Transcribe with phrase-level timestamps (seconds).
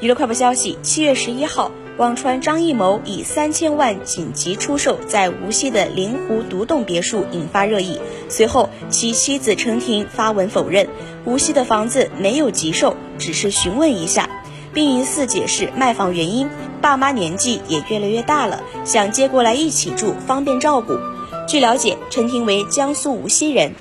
[0.00, 7.98] 娱乐快报消息：七月十一号，网传张艺谋以三千万紧急出售在无锡的灵湖独栋别墅，引发热议。
[8.28, 10.88] 随后，其妻子陈婷发文否认，
[11.24, 14.30] 无锡的房子没有急售，只是询问一下，
[14.72, 16.48] 并疑似解释卖房原因：
[16.80, 20.96] 爸妈年纪也越来越大了，想接过来一起住，方便照顾。
[21.48, 23.72] 据了解，陈婷为江苏无锡人。